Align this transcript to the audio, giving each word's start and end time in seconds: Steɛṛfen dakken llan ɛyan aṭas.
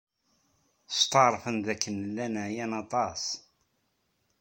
Steɛṛfen 0.91 1.57
dakken 1.65 1.95
llan 2.07 2.35
ɛyan 2.45 2.71
aṭas. 2.83 3.23